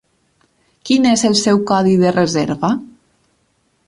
Quin 0.89 1.03
és 1.09 1.25
el 1.29 1.37
seu 1.41 1.61
codi 1.71 1.93
de 2.05 2.13
reserva? 2.15 2.73